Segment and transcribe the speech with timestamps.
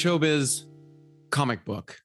[0.00, 0.64] Showbiz
[1.28, 1.98] comic book.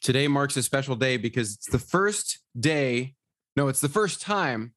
[0.00, 3.16] Today marks a special day because it's the first day,
[3.56, 4.74] no, it's the first time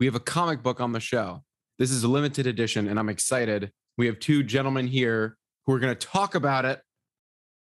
[0.00, 1.44] we have a comic book on the show.
[1.78, 3.72] This is a limited edition, and I'm excited.
[3.98, 5.36] We have two gentlemen here
[5.66, 6.80] who are going to talk about it.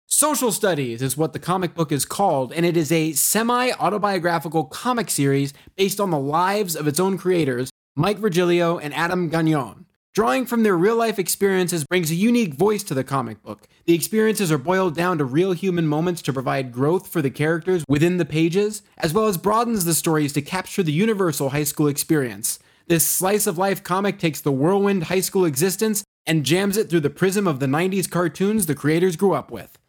[0.06, 4.66] Social Studies is what the comic book is called, and it is a semi autobiographical
[4.66, 9.83] comic series based on the lives of its own creators, Mike Virgilio and Adam Gagnon.
[10.14, 13.68] Drawing from their real life experiences brings a unique voice to the comic book.
[13.86, 17.84] The experiences are boiled down to real human moments to provide growth for the characters
[17.88, 21.88] within the pages, as well as broadens the stories to capture the universal high school
[21.88, 22.60] experience.
[22.86, 27.00] This slice of life comic takes the whirlwind high school existence and jams it through
[27.00, 29.80] the prism of the 90s cartoons the creators grew up with.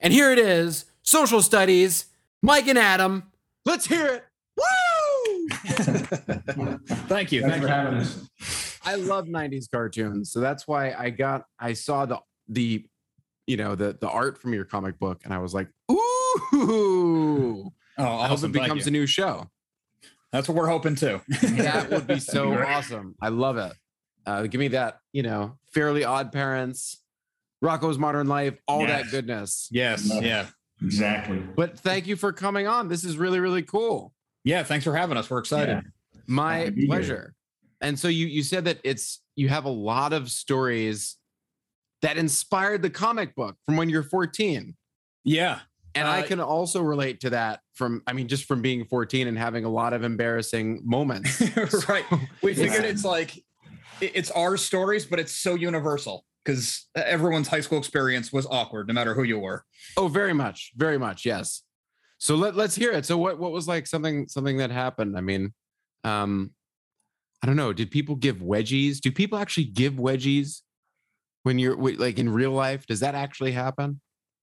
[0.00, 2.06] And here it is Social Studies,
[2.42, 3.24] Mike and Adam.
[3.66, 4.24] Let's hear it.
[4.56, 5.48] Woo!
[7.08, 7.42] Thank you.
[7.42, 7.66] Thanks Thank for you.
[7.68, 8.28] having us.
[8.86, 10.30] I love 90s cartoons.
[10.32, 12.84] So that's why I got I saw the the
[13.46, 17.72] you know the the art from your comic book and I was like, ooh.
[17.98, 19.48] Oh, I hope it becomes a new show.
[20.32, 21.20] That's what we're hoping too.
[21.42, 22.68] That would be so Great.
[22.68, 23.14] awesome.
[23.20, 23.72] I love it.
[24.26, 26.98] Uh, give me that, you know, fairly odd parents,
[27.64, 29.68] Rocko's modern life, all that goodness.
[29.70, 30.08] yes.
[30.10, 30.26] Love it.
[30.26, 30.46] Yeah.
[30.82, 31.38] Exactly.
[31.38, 32.88] But thank you for coming on.
[32.88, 34.12] This is really, really cool.
[34.44, 34.62] Yeah.
[34.62, 35.30] Thanks for having us.
[35.30, 35.82] We're excited.
[36.26, 36.86] My Happy here.
[36.86, 37.34] pleasure.
[37.80, 41.16] And so you you said that it's you have a lot of stories
[42.02, 44.74] that inspired the comic book from when you're 14.
[45.24, 45.60] Yeah.
[45.94, 49.28] And I Uh, can also relate to that from I mean just from being 14
[49.28, 51.40] and having a lot of embarrassing moments.
[51.88, 52.04] right.
[52.42, 52.64] We Yeah.
[52.64, 53.42] figured it's like
[54.00, 58.94] it's our stories, but it's so universal because everyone's high school experience was awkward, no
[58.94, 59.64] matter who you were.
[59.96, 61.62] Oh, very much, very much, yes.
[62.18, 63.04] So let let's hear it.
[63.06, 65.16] So what what was like something something that happened?
[65.16, 65.52] I mean,
[66.04, 66.52] um,
[67.42, 67.72] I don't know.
[67.72, 68.98] Did people give wedgies?
[69.00, 70.62] Do people actually give wedgies
[71.42, 72.86] when you're like in real life?
[72.86, 74.00] Does that actually happen?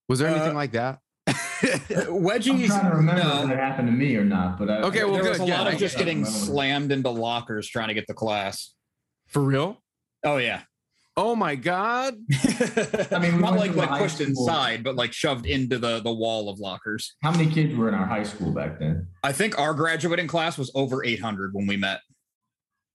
[0.10, 1.00] Was there anything Uh, like that?
[1.28, 2.52] Wedgies.
[2.64, 3.44] I'm trying to remember no.
[3.46, 5.46] if it happened to me or not, but I, Okay, well, there good, was a
[5.46, 8.74] yeah, lot of just getting slammed into lockers trying to get the class.
[9.28, 9.82] For real?
[10.26, 10.62] Oh yeah.
[11.16, 12.16] Oh my god!
[13.12, 16.12] I mean, we not like like pushed school- inside, but like shoved into the the
[16.12, 17.16] wall of lockers.
[17.22, 19.08] How many kids were in our high school back then?
[19.24, 22.00] I think our graduating class was over 800 when we met.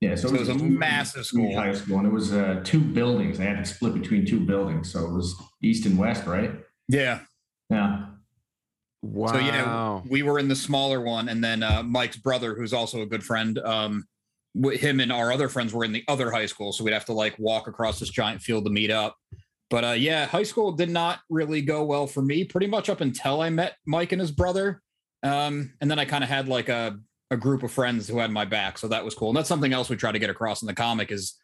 [0.00, 1.56] Yeah, so, So it was a massive school.
[1.56, 3.38] high school, and it was uh, two buildings.
[3.38, 6.52] They had to split between two buildings, so it was east and west, right?
[6.88, 7.20] Yeah.
[7.68, 8.06] Yeah.
[9.02, 9.32] Wow.
[9.32, 13.02] So yeah, we were in the smaller one, and then uh, Mike's brother, who's also
[13.02, 14.04] a good friend, um,
[14.72, 17.12] him and our other friends were in the other high school, so we'd have to
[17.12, 19.16] like walk across this giant field to meet up.
[19.70, 23.00] But uh, yeah, high school did not really go well for me, pretty much up
[23.00, 24.82] until I met Mike and his brother,
[25.22, 26.98] um, and then I kind of had like a
[27.30, 29.28] a group of friends who had my back, so that was cool.
[29.28, 31.34] And that's something else we try to get across in the comic is.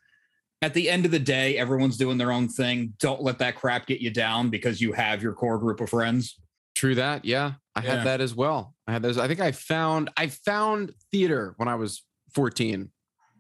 [0.62, 2.95] At the end of the day, everyone's doing their own thing.
[2.99, 6.41] Don't let that crap get you down because you have your core group of friends.
[6.75, 7.25] True that.
[7.27, 7.97] Yeah, I Yeah.
[7.97, 8.75] had that as well.
[8.87, 9.19] I had those.
[9.19, 12.03] I think I found I found theater when I was
[12.34, 12.91] 14.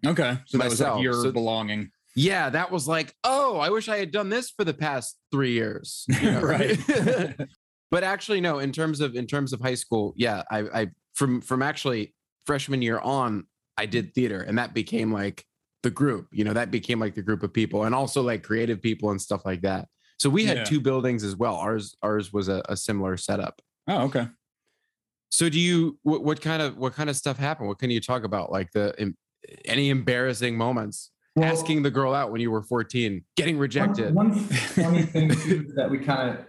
[0.04, 0.36] Okay.
[0.46, 1.90] So that was like your So- belonging.
[2.14, 5.52] Yeah, that was like, oh, I wish I had done this for the past three
[5.52, 6.04] years.
[6.20, 6.42] you know?
[6.42, 6.78] Right.
[7.90, 8.58] but actually, no.
[8.58, 12.12] In terms of in terms of high school, yeah, I, I from from actually
[12.46, 13.46] freshman year on,
[13.76, 15.44] I did theater, and that became like
[15.82, 16.28] the group.
[16.32, 19.20] You know, that became like the group of people, and also like creative people and
[19.20, 19.88] stuff like that.
[20.18, 20.64] So we had Yeah.
[20.64, 21.56] two buildings as well.
[21.56, 23.60] Ours ours was a, a similar setup.
[23.88, 24.28] Oh, okay.
[25.30, 27.68] So do you what, what kind of what kind of stuff happened?
[27.68, 28.52] What can you talk about?
[28.52, 29.16] Like the em-
[29.64, 31.10] any embarrassing moments?
[31.36, 34.14] Well, Asking the girl out when you were 14, getting rejected.
[34.14, 36.46] One, one funny thing too that we kind of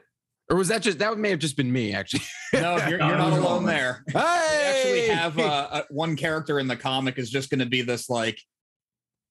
[0.50, 2.24] or was that just that may have just been me actually?
[2.54, 4.04] No, you're, you're not alone almost- there.
[4.14, 7.82] We actually have uh, uh, one character in the comic is just going to be
[7.82, 8.40] this like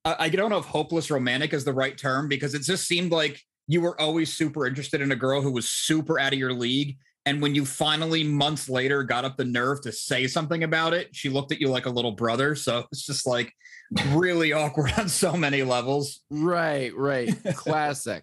[0.05, 3.13] I, I don't know if hopeless romantic is the right term because it just seemed
[3.13, 6.53] like you were always super interested in a girl who was super out of your
[6.53, 6.99] league.
[7.27, 11.09] And when you finally months later got up the nerve to say something about it,
[11.17, 12.55] she looked at you like a little brother.
[12.55, 13.51] So it's just like
[14.09, 16.21] really awkward on so many levels.
[16.29, 17.31] right, right.
[17.55, 18.23] Classic.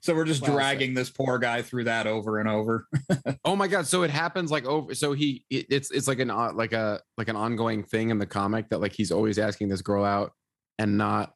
[0.00, 0.54] So we're just Classic.
[0.54, 2.86] dragging this poor guy through that over and over.
[3.44, 3.86] Oh my god!
[3.86, 4.94] So it happens like over.
[4.94, 8.18] So he, it- it's it's like an uh, like a like an ongoing thing in
[8.18, 10.32] the comic that like he's always asking this girl out
[10.78, 11.32] and not.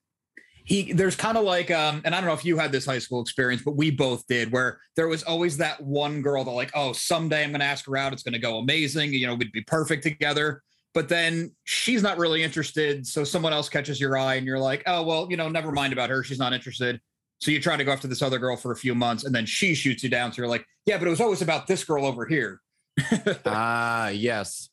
[0.65, 2.99] he there's kind of like um and i don't know if you had this high
[3.01, 6.71] school experience but we both did where there was always that one girl that like
[6.75, 9.35] oh someday i'm going to ask her out it's going to go amazing you know
[9.35, 10.63] we'd be perfect together
[10.95, 14.83] but then she's not really interested so someone else catches your eye and you're like
[14.87, 17.01] oh well you know never mind about her she's not interested
[17.43, 19.45] so you try to go after this other girl for a few months and then
[19.45, 22.07] she shoots you down so you're like yeah but it was always about this girl
[22.07, 22.61] over here
[23.47, 24.69] Ah, yes.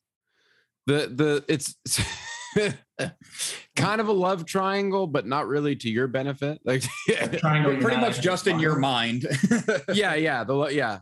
[0.86, 1.76] The the it's
[3.76, 6.60] kind of a love triangle, but not really to your benefit.
[6.66, 9.28] Like, Triangle Pretty much just in your mind.
[9.94, 11.00] yeah, yeah, the lo- yeah.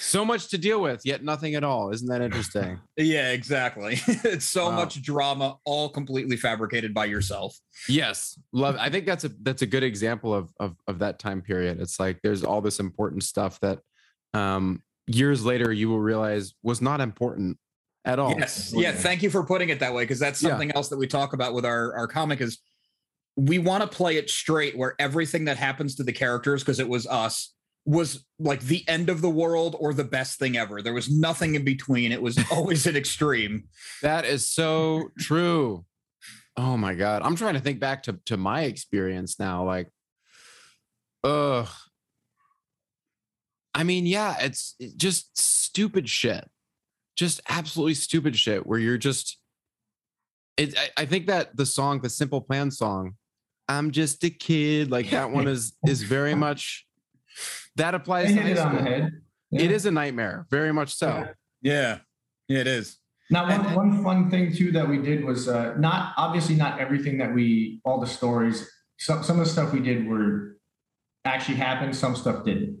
[0.00, 1.90] So much to deal with, yet nothing at all.
[1.92, 2.80] Isn't that interesting?
[2.96, 3.98] yeah, exactly.
[4.06, 4.76] it's so Wow.
[4.76, 7.56] much drama, all completely fabricated by yourself.
[7.88, 8.76] Yes, love.
[8.78, 11.80] I think that's a that's a good example of of of that time period.
[11.80, 13.80] It's like there's all this important stuff that
[14.34, 17.58] um years later you will realize was not important
[18.04, 18.30] at all.
[18.38, 18.72] Yes.
[18.74, 18.92] Yeah.
[18.92, 20.02] Thank you for putting it that way.
[20.04, 20.50] Because that's Yeah.
[20.50, 22.58] something else that we talk about with our, our comic is
[23.36, 26.88] we want to play it straight where everything that happens to the characters, because it
[26.88, 27.53] was us,
[27.86, 30.80] was like the end of the world or the best thing ever.
[30.80, 32.12] There was nothing in between.
[32.12, 33.64] It was always an extreme.
[34.02, 35.84] That is so true.
[36.56, 37.22] Oh my god.
[37.22, 39.64] I'm trying to think back to to my experience now.
[39.64, 39.88] Like,
[41.22, 41.68] ugh.
[43.74, 46.48] I mean, yeah, it's just stupid shit.
[47.16, 49.38] Just absolutely stupid shit where you're just
[50.56, 53.16] it I, I think that the song, the Simple Plan song,
[53.68, 56.86] I'm just a kid, like that one is is very much
[57.76, 58.92] that applies They to hit high it on the school.
[58.92, 59.12] head.
[59.52, 59.76] It Yeah.
[59.76, 61.08] is a nightmare, very much so.
[61.08, 61.32] Yeah.
[61.62, 61.98] Yeah.
[62.48, 62.98] Yeah, it is.
[63.30, 66.78] Now, And- one, one fun thing too that we did was uh, not obviously not
[66.78, 68.68] everything that we all the stories.
[68.98, 70.58] Some some of the stuff we did were
[71.24, 71.96] actually happened.
[71.96, 72.78] Some stuff didn't.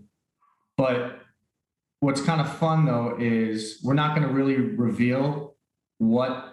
[0.76, 1.20] But
[2.00, 5.56] what's kind of fun though is we're not going to really reveal
[5.98, 6.52] what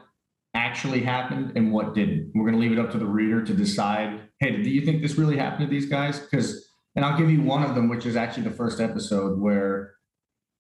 [0.54, 2.32] actually happened and what didn't.
[2.34, 4.22] We're going to leave it up to the reader to decide.
[4.40, 6.20] Hey, do you think this really happened to these guys?
[6.20, 6.66] Because
[6.96, 9.96] and I'll give you one of them, which is actually the first episode where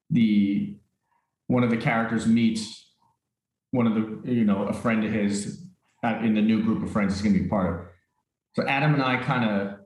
[0.10, 0.78] the
[1.48, 2.90] one of the characters meets
[3.72, 5.64] one of the you know a friend of his
[6.04, 7.86] uh, in the new group of friends he's going to be part of.
[8.56, 9.80] So Adam and I kind of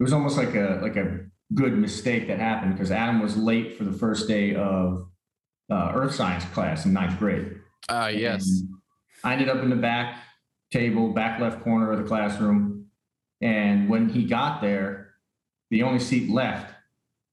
[0.00, 1.20] it was almost like a like a
[1.54, 5.08] good mistake that happened because Adam was late for the first day of
[5.70, 7.56] uh, Earth Science class in ninth grade.
[7.88, 8.46] Uh yes.
[8.46, 8.68] And
[9.24, 10.22] I ended up in the back
[10.70, 12.86] table, back left corner of the classroom.
[13.40, 15.07] And when he got there,
[15.70, 16.72] the only seat left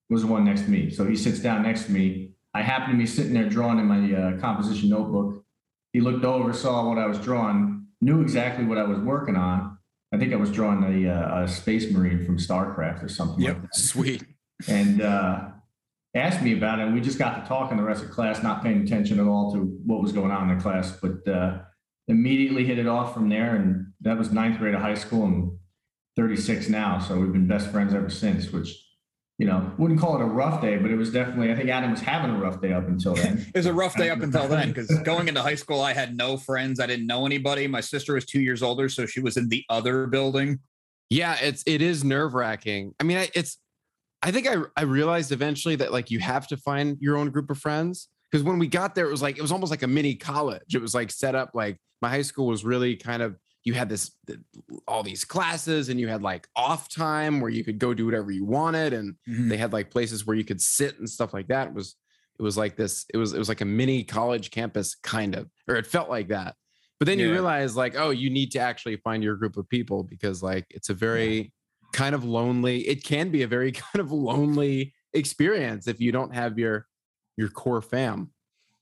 [0.09, 0.89] was the one next to me.
[0.89, 2.31] So he sits down next to me.
[2.53, 5.43] I happened to be sitting there drawing in my uh, composition notebook.
[5.93, 9.77] He looked over, saw what I was drawing, knew exactly what I was working on.
[10.13, 13.53] I think I was drawing a, uh, a space marine from StarCraft or something Yep.
[13.55, 14.23] like that Sweet.
[14.67, 15.47] and uh,
[16.13, 16.83] asked me about it.
[16.85, 19.51] And we just got to talking the rest of class, not paying attention at all
[19.53, 21.59] to what was going on in the class, but uh,
[22.07, 23.55] immediately hit it off from there.
[23.55, 25.51] And that was ninth grade of high school and
[26.15, 26.99] 36 now.
[26.99, 28.81] So we've been best friends ever since, which,
[29.37, 31.91] you know, wouldn't call it a rough day, but it was definitely, I think Adam
[31.91, 33.45] was having a rough day up until then.
[33.53, 36.15] It was a rough day up until then because going into high school, I had
[36.15, 36.79] no friends.
[36.79, 37.67] I didn't know anybody.
[37.67, 40.59] My sister was two years older, so she was in the other building.
[41.09, 42.93] Yeah, it's it is nerve wracking.
[42.99, 43.59] I mean, I, it's
[44.23, 47.51] I think I I realized eventually that like you have to find your own group
[47.51, 49.87] of friends because when we got there, it was like it was almost like a
[49.87, 50.73] mini college.
[50.73, 53.89] It was like set up like my high school was really kind of you had
[53.89, 54.11] this
[54.87, 58.31] all these classes and you had like off time where you could go do whatever
[58.31, 59.49] you wanted and mm-hmm.
[59.49, 61.67] they had like places where you could sit and stuff like that.
[61.67, 61.95] It was
[62.39, 63.05] it was like this.
[63.13, 66.29] It was it was like a mini college campus kind of, or it felt like
[66.29, 66.55] that.
[66.99, 70.03] But then you realize like, oh, you need to actually find your group of people
[70.03, 71.51] because like it's a very
[71.91, 72.87] kind of lonely.
[72.87, 76.85] It can be a very kind of lonely experience if you don't have your
[77.35, 78.31] your core fam.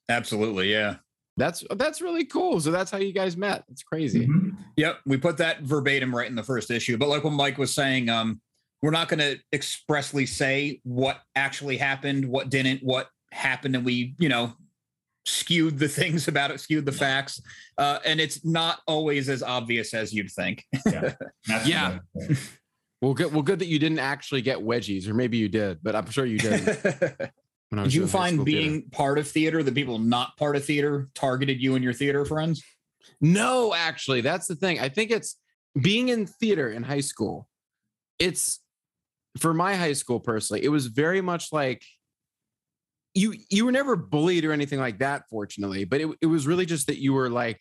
[0.10, 0.98] Absolutely, yeah.
[1.37, 2.59] That's that's really cool.
[2.59, 3.63] So that's how you guys met.
[3.71, 4.27] It's crazy.
[4.27, 4.55] Mhm.
[4.77, 6.97] Yep, we put that verbatim right in the first issue.
[6.97, 8.39] But like what Mike was saying, um,
[8.81, 14.13] we're not going to expressly say what actually happened, what didn't, what happened, and we,
[14.19, 14.53] you know,
[15.25, 17.41] skewed the things about it, skewed the facts,
[17.77, 20.63] uh, and it's not always as obvious as you'd think.
[20.85, 21.13] yeah.
[21.65, 21.99] Yeah.
[23.01, 23.33] Well, good.
[23.33, 26.25] Well, good that you didn't actually get wedgies, or maybe you did, but I'm sure
[26.25, 26.63] you did.
[27.74, 28.70] Did When I was you find school theater.
[28.70, 32.24] being part of theater, the people not part of theater, targeted you and your theater
[32.24, 32.63] friends?
[33.20, 34.80] No, actually, that's the thing.
[34.80, 35.38] I think it's
[35.82, 37.48] being in theater in high school.
[38.20, 38.60] It's
[39.39, 41.84] for my high school personally, it was very much like
[43.15, 46.68] you you were never bullied or anything like that, fortunately, but it, it was really
[46.68, 47.60] just that you were like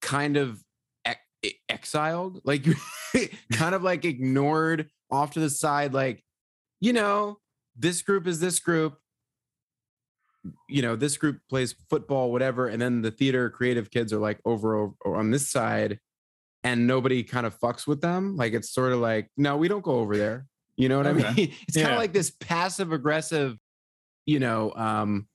[0.00, 0.60] kind of
[1.04, 1.20] ex-
[1.68, 2.66] exiled, like
[3.52, 6.24] kind of like ignored off to the side, like,
[6.80, 7.38] you know,
[7.76, 8.98] this group is this group
[10.68, 14.40] you know this group plays football whatever and then the theater creative kids are like
[14.44, 15.98] over, over on this side
[16.64, 19.84] and nobody kind of fucks with them like it's sort of like no we don't
[19.84, 20.46] go over there.
[20.76, 21.52] You know what i mean?
[21.68, 23.56] It's kind of like this passive aggressive
[24.26, 25.26] you know um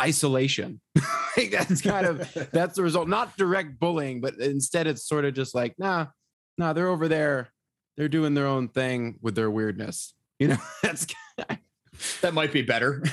[0.00, 0.80] isolation.
[1.36, 5.34] Like that's kind of that's the result not direct bullying but instead it's sort of
[5.34, 6.06] just like nah
[6.56, 7.50] nah they're over there.
[7.96, 10.14] They're doing their own thing with their weirdness.
[10.40, 11.06] You know that's
[12.20, 13.02] that might be better.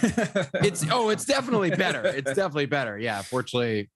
[0.55, 3.89] it's oh it's definitely better it's definitely better yeah fortunately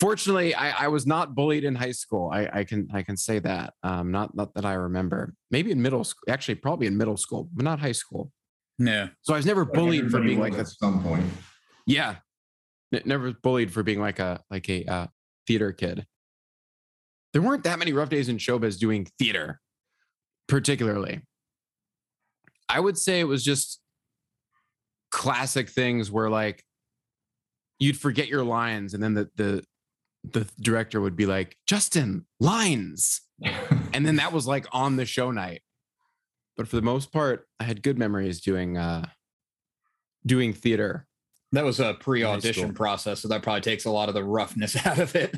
[0.00, 2.30] Fortunately, I, I was not bullied in high school.
[2.32, 3.74] I, I can I can say that.
[3.82, 5.34] Um, not not that I remember.
[5.50, 6.22] Maybe in middle school.
[6.30, 8.32] Actually, probably in middle school, but not high school.
[8.78, 9.08] Yeah.
[9.20, 11.26] So I was never bullied for being was like a at some point.
[11.86, 12.16] yeah,
[12.94, 15.06] N- never bullied for being like a like a uh,
[15.46, 16.06] theater kid.
[17.34, 19.60] There weren't that many rough days in showbiz doing theater,
[20.48, 21.20] particularly.
[22.70, 23.79] I would say it was just
[25.10, 26.64] classic things where like
[27.78, 29.64] you'd forget your lines, and then the the
[30.24, 33.22] the director would be like, "Justin, lines,"
[33.92, 35.62] and then that was like on the show night.
[36.56, 39.06] But for the most part, I had good memories doing uh
[40.26, 41.06] doing theater.
[41.52, 44.98] That was a pre-audition process, so that probably takes a lot of the roughness out
[44.98, 45.36] of it.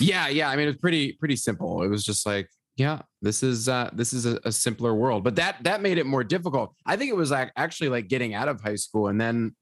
[0.00, 3.68] yeah yeah i mean it's pretty pretty simple it was just like yeah this is
[3.68, 6.74] uh this is a, a simpler world but that that made it more difficult.
[6.86, 9.54] I think it was like actually like getting out of high school and then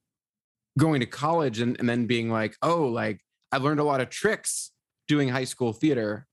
[0.78, 3.20] going to college and, and then being like oh like
[3.52, 4.70] i've learned a lot of tricks
[5.06, 6.26] doing high school theater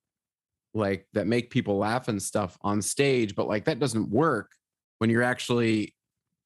[0.73, 4.51] like that make people laugh and stuff on stage but like that doesn't work
[4.99, 5.93] when you're actually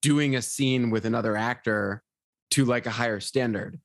[0.04, 2.04] doing a scene with another actor
[2.52, 3.80] to like a higher standard.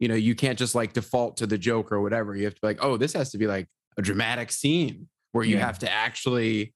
[0.00, 2.36] You know you can't just like default to the joke or whatever.
[2.36, 5.46] You have to be like oh this has to be like a dramatic scene where
[5.46, 5.66] you Yeah.
[5.66, 6.74] have to actually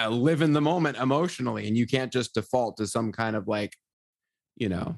[0.00, 3.46] uh, live in the moment emotionally and you can't just default to some kind of
[3.46, 3.76] like
[4.56, 4.96] you know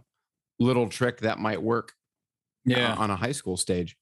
[0.61, 1.93] little trick that might work
[2.73, 3.97] uh, on a high school stage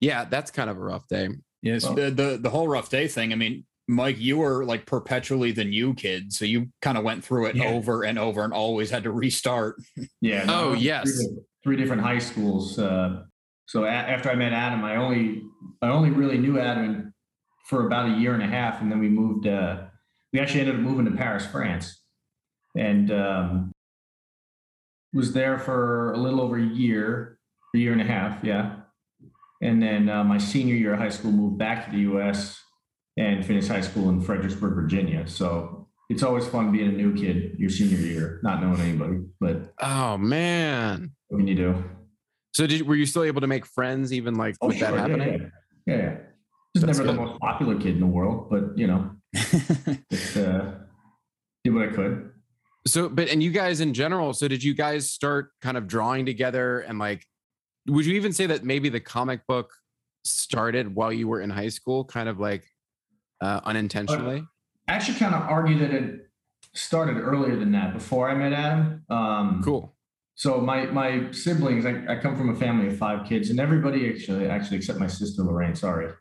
[0.00, 1.28] yeah that's kind of a rough day
[1.62, 3.32] Yes, Well- the, the the whole rough day thing.
[3.32, 7.24] I mean, Mike, you were like perpetually the new kid, so you kind of went
[7.24, 7.68] through it Yeah.
[7.70, 9.76] over and over, and always had to restart.
[10.20, 10.44] Yeah.
[10.50, 11.04] Oh, I went to yes.
[11.16, 12.78] Three, three different high schools.
[12.78, 13.22] Uh,
[13.64, 15.40] so a- after I met Adam, I only
[15.80, 17.13] I only really knew Adam
[17.64, 19.46] for about a year and a half, and then we moved.
[19.46, 19.84] Uh,
[20.32, 22.00] we actually ended up moving to Paris, France,
[22.76, 23.72] and um,
[25.12, 27.38] was there for a little over a year,
[27.74, 28.76] a year and a half, yeah.
[29.62, 32.60] And then uh, my senior year of high school, moved back to the U.S.
[33.16, 35.26] and finished high school in Fredericksburg, Virginia.
[35.26, 39.72] So it's always fun being a new kid your senior year, not knowing anybody, but
[39.80, 41.84] oh man what can you do?
[42.52, 45.00] so did were you still able to make friends even like with that Oh, yeah,
[45.00, 45.50] happening
[45.86, 46.02] Yeah, yeah.
[46.02, 46.16] yeah.
[46.74, 50.72] Just That's never the most popular kid in the world, but you know, just uh,
[51.62, 52.30] did what I could.
[52.86, 56.26] So, but and you guys in general, so did you guys start kind of drawing
[56.26, 57.24] together and like,
[57.86, 59.72] would you even say that maybe the comic book
[60.24, 62.64] started while you were in high school, kind of like
[63.40, 64.44] uh, unintentionally?
[64.88, 66.28] I actually kind of argue that it
[66.74, 69.04] started earlier than that, before I met Adam.
[69.08, 69.94] Um, Cool.
[70.36, 74.08] So my my siblings, I, I come from a family of five kids, and everybody
[74.08, 75.76] actually actually except my sister Lorraine.
[75.76, 76.12] Sorry,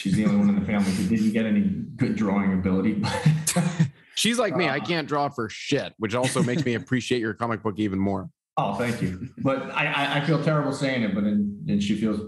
[0.00, 1.60] she's the only one in the family who didn't get any
[1.96, 2.94] good drawing ability.
[2.94, 3.34] But
[4.16, 4.66] She's like me.
[4.68, 7.98] I Uh, can't draw for shit, which also makes me appreciate your comic book even
[7.98, 8.30] more.
[8.56, 9.28] Oh, thank you.
[9.38, 12.20] But I, I, I feel terrible saying it, but then, then she feels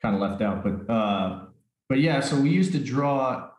[0.00, 0.62] kind of left out.
[0.62, 1.46] But uh,
[1.88, 3.50] but yeah, so we used to draw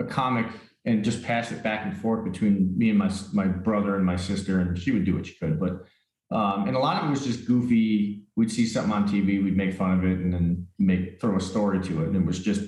[0.00, 0.46] a comic
[0.84, 4.16] and just pass it back and forth between me and my my brother and my
[4.16, 5.58] sister, and she would do what she could.
[5.58, 5.84] But
[6.30, 8.22] um, and a lot of it was just goofy.
[8.36, 11.40] We'd see something on TV, we'd make fun of it, and then make throw a
[11.40, 12.08] story to it.
[12.08, 12.62] And it was just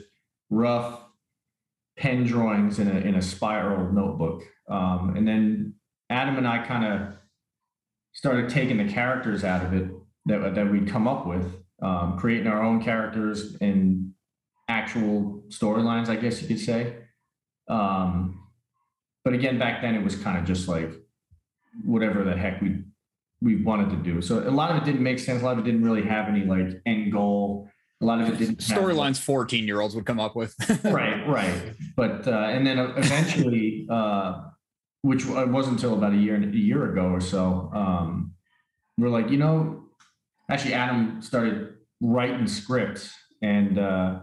[0.50, 1.00] rough
[1.97, 4.43] pen drawings in a in a spiral notebook.
[4.69, 5.75] Um, and then
[6.11, 7.14] Adam and I kind of
[8.12, 9.90] started taking the characters out of it
[10.26, 14.12] that, that we'd come up with, um, creating our own characters and
[14.69, 16.97] actual storylines, I guess you could say.
[17.69, 18.47] Um,
[19.25, 20.90] but again, back then it was kind of just like
[21.85, 22.83] whatever the heck we
[23.40, 24.21] we wanted to do.
[24.21, 25.43] So a lot of it didn't make sense.
[25.43, 27.71] A lot of it didn't really have any like end goal.
[28.00, 30.55] A lot of it didn't Storylines 14 year olds would come up with.
[30.85, 34.43] right right but uh, and then eventually uh,
[35.02, 38.35] which it wasn't until about a year a year ago or so um,
[38.97, 39.85] we're like you know
[40.50, 43.12] actually adam started writing scripts
[43.43, 44.21] and uh,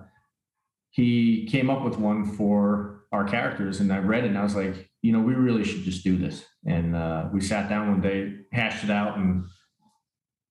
[0.92, 4.56] he came up with one for our characters and i read it and i was
[4.56, 8.02] like you know we really should just do this and uh, we sat down one
[8.02, 9.46] day hashed it out and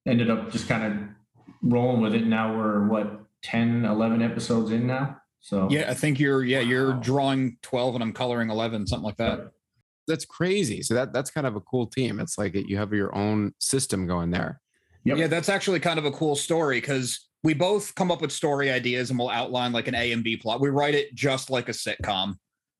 [0.06, 1.13] ended up just kind of
[1.64, 6.18] rolling with it now we're what 10 11 episodes in now so Yeah, I think
[6.18, 9.50] you're yeah, you're drawing 12 and I'm coloring 11, something like that.
[10.08, 10.80] That's crazy.
[10.80, 12.18] So that that's kind of a cool team.
[12.18, 14.62] It's like you have your own system going there.
[15.04, 15.18] Yep.
[15.18, 18.70] Yeah, that's actually kind of a cool story because we both come up with story
[18.70, 20.62] ideas and we'll outline like an A and B plot.
[20.62, 22.36] We write it just like a sitcom.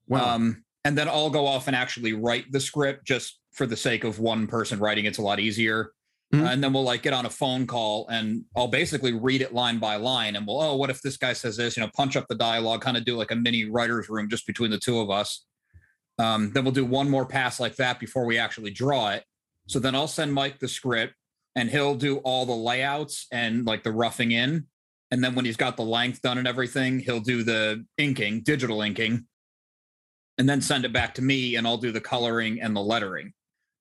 [0.09, 0.35] Wow.
[0.35, 4.05] Um, and then I'll go off and actually write the script just for the sake
[4.05, 5.05] of one person writing.
[5.05, 5.91] It's a lot easier.
[6.35, 6.45] Mhm.
[6.45, 9.55] Uh, and then we'll like get on a phone call and I'll basically read it
[9.55, 11.77] line by line and we'll, oh, what if this guy says this?
[11.77, 14.47] You know, punch up the dialogue, kind of do like a mini writer's room just
[14.47, 15.45] between the two of us.
[16.19, 19.25] Um, then we'll do one more pass like that before we actually draw it.
[19.67, 21.15] So then I'll send Mike the script
[21.57, 24.67] and he'll do all the layouts and like the roughing in.
[25.11, 28.83] And then when he's got the length done and everything, he'll do the inking, digital
[28.83, 29.27] inking,
[30.39, 33.33] and then send it back to me, and I'll do the coloring and the lettering.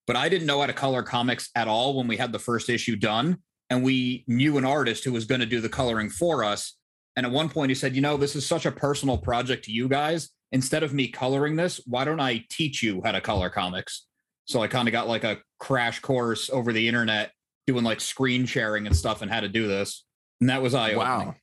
[0.05, 2.69] But I didn't know how to color comics at all when we had the first
[2.69, 3.38] issue done.
[3.69, 6.77] And we knew an artist who was going to do the coloring for us.
[7.15, 9.72] And at one point, he said, You know, this is such a personal project to
[9.72, 10.29] you guys.
[10.51, 14.05] Instead of me coloring this, why don't I teach you how to color comics?
[14.45, 17.31] So I kind of got like a crash course over the internet
[17.65, 20.05] doing like screen sharing and stuff and how to do this.
[20.41, 21.36] And that was eye Wow.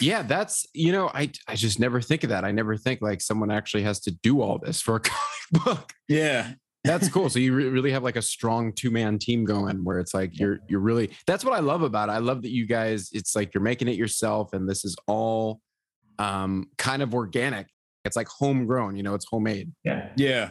[0.00, 2.44] yeah, that's you know, I I just never think of that.
[2.44, 5.24] I never think like someone actually has to do all this for a comic
[5.64, 5.92] book.
[6.08, 6.54] yeah.
[6.84, 7.28] That's cool.
[7.28, 10.38] So you re- really have like a strong two man team going where it's like
[10.38, 12.12] you're you're really that's what I love about it.
[12.12, 15.60] I love that you guys it's like you're making it yourself and this is all
[16.18, 17.66] um kind of organic.
[18.04, 19.72] It's like homegrown, you know, it's homemade.
[19.84, 20.08] Yeah.
[20.16, 20.50] Yeah.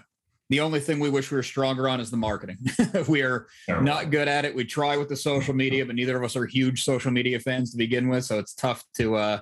[0.50, 2.58] The only thing we wish we were stronger on is the marketing.
[3.08, 4.56] we are not good at it.
[4.56, 7.72] We try with the social media, but neither of us are huge social media fans
[7.72, 8.26] to begin with.
[8.26, 9.42] So it's tough to uh,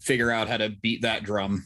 [0.00, 1.64] figure out how to beat that drum.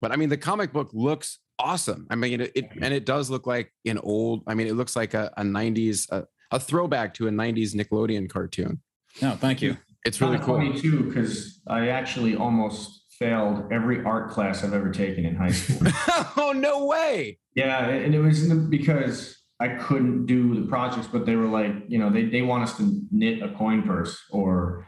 [0.00, 2.06] But I mean the comic book looks awesome.
[2.10, 2.84] I mean it, it mm-hmm.
[2.84, 6.10] and it does look like an old, I mean it looks like a, a 90s
[6.10, 8.80] a, a throwback to a 90s Nickelodeon cartoon.
[9.22, 9.76] No, thank you.
[10.04, 10.56] It's really cool.
[10.56, 15.52] funny too, because I actually almost failed every art class I've ever taken in high
[15.52, 15.90] school.
[16.36, 17.38] oh no way.
[17.54, 21.98] yeah, and it was because I couldn't do the projects, but they were like, you
[21.98, 24.86] know, they, they want us to knit a coin purse or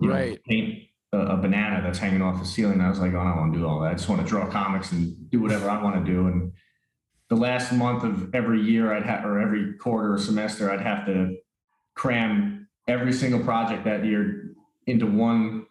[0.00, 0.40] you know, Right.
[0.44, 0.84] paint
[1.14, 2.80] a, banana that's hanging off the ceiling.
[2.80, 3.90] I was like, oh, I don't want to do all that.
[3.90, 6.26] I just want to draw comics and do whatever I want to do.
[6.26, 6.52] And
[7.28, 11.06] the last month of every year I'd have, or every quarter or semester, I'd have
[11.06, 11.36] to
[11.94, 14.54] cram every single project that year
[14.86, 15.66] into one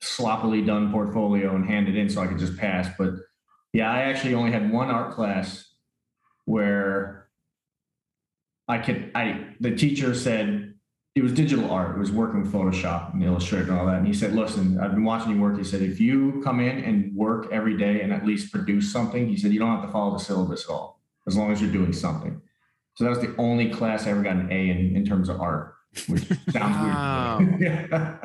[0.00, 2.88] sloppily done portfolio and hand it in so I could just pass.
[2.98, 3.14] But
[3.72, 5.68] yeah, I actually only had one art class
[6.44, 7.28] where
[8.68, 10.65] I could, I, the teacher said,
[11.16, 11.96] it was digital art.
[11.96, 13.96] It was working with Photoshop and Illustrator and all that.
[13.96, 15.56] And he said, listen, I've been watching you work.
[15.56, 19.26] He said, if you come in and work every day and at least produce something,
[19.26, 21.72] he said, you don't have to follow the syllabus at all, as long as you're
[21.72, 22.40] doing something.
[22.96, 25.40] So that was the only class I ever got an A in, in terms of
[25.40, 25.74] art,
[26.06, 27.38] which sounds Wow.
[27.40, 27.60] weird.
[27.62, 28.18] yeah.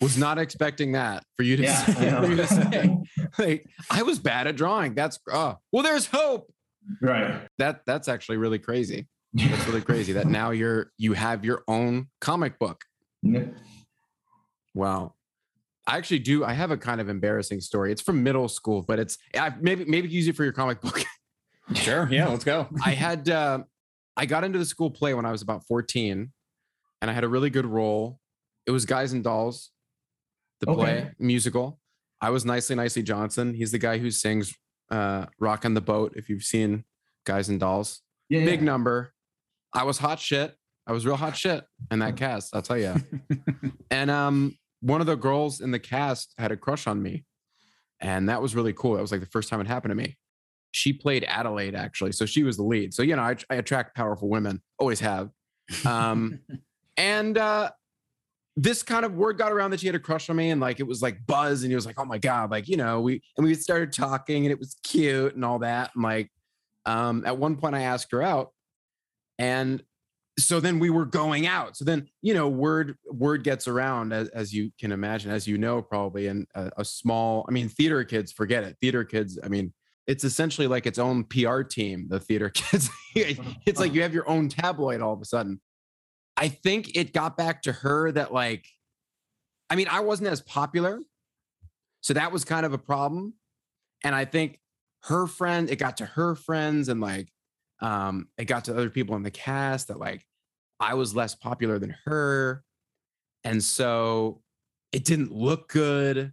[0.00, 2.10] Was not expecting that for you to Yeah, say.
[2.20, 2.96] For you to say.
[3.38, 4.94] Like, I was bad at drawing.
[4.94, 6.52] That's oh, well, there's hope.
[7.00, 7.48] right.
[7.58, 9.06] That that's actually really crazy.
[9.34, 12.82] That's really crazy that now you're you have your own comic book.
[13.22, 13.44] Yeah.
[14.74, 15.14] Wow.
[15.86, 16.44] I actually do.
[16.44, 17.90] I have a kind of embarrassing story.
[17.92, 21.00] It's from middle school, but it's I, maybe maybe use it for your comic book.
[21.74, 22.06] Sure.
[22.10, 22.26] Yeah.
[22.28, 22.68] Let's go.
[22.84, 23.60] I had uh,
[24.16, 26.30] I got into the school play when I was about 14,
[27.00, 28.18] and I had a really good role.
[28.66, 29.70] It was Guys and Dolls,
[30.60, 30.80] the Okay.
[30.82, 31.78] play musical.
[32.20, 33.54] I was Nicely Nicely Johnson.
[33.54, 34.52] He's the guy who sings
[34.90, 36.84] uh, "Rock on the Boat." If you've seen
[37.24, 38.44] Guys and Dolls, Yeah.
[38.44, 38.66] big yeah.
[38.66, 39.14] number.
[39.74, 40.54] I was hot shit.
[40.86, 42.54] I was real hot shit in that cast.
[42.54, 42.94] I'll tell you.
[43.90, 47.24] and um, one of the girls in the cast had a crush on me,
[48.00, 48.94] and that was really cool.
[48.94, 50.16] That was like the first time it happened to me.
[50.72, 52.94] She played Adelaide actually, so she was the lead.
[52.94, 55.30] So you know, I, I attract powerful women, always have.
[55.86, 56.40] Um,
[56.96, 57.70] and uh,
[58.56, 60.80] this kind of word got around that she had a crush on me, and like
[60.80, 63.22] it was like buzz, and he was like, "Oh my god!" Like you know, we
[63.36, 65.92] and we started talking, and it was cute and all that.
[65.94, 66.30] And like,
[66.86, 68.51] um, at one point, I asked her out,
[69.38, 69.82] and
[70.38, 71.76] so then we were going out.
[71.76, 75.58] So then you know, word word gets around as, as you can imagine, as you
[75.58, 77.44] know probably, and a, a small.
[77.48, 78.76] I mean, theater kids, forget it.
[78.80, 79.38] Theater kids.
[79.42, 79.72] I mean,
[80.06, 82.06] it's essentially like its own PR team.
[82.08, 82.88] The theater kids.
[83.14, 85.60] it's like you have your own tabloid all of a sudden.
[86.36, 88.66] I think it got back to her that like,
[89.68, 91.00] I mean, I wasn't as popular,
[92.00, 93.34] so that was kind of a problem.
[94.02, 94.58] And I think
[95.04, 97.28] her friend, it got to her friends, and like,
[97.82, 100.24] um, it got to other people in the cast that like,
[100.80, 102.64] I was less popular than her,
[103.44, 104.40] and so
[104.92, 106.32] it didn't look good,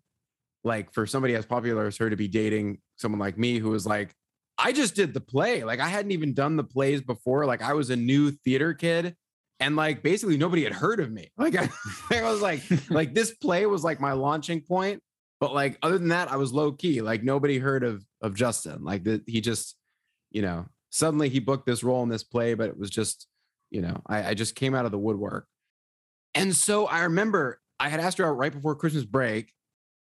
[0.63, 3.85] like for somebody as popular as her to be dating someone like me who was
[3.85, 4.15] like,
[4.57, 7.73] I just did the play, like I hadn't even done the plays before, like I
[7.73, 9.15] was a new theater kid
[9.59, 11.31] and like basically nobody had heard of me.
[11.37, 11.69] Like I,
[12.11, 15.01] I was like, like this play was like my launching point,
[15.39, 17.01] but like other than that, I was low key.
[17.01, 18.83] Like nobody heard of of Justin.
[18.83, 19.75] Like that he just,
[20.31, 23.27] you know, suddenly he booked this role in this play, but it was just,
[23.71, 25.45] you know, I, I just came out of the woodwork.
[26.35, 29.51] And so I remember I had asked her out right before Christmas break.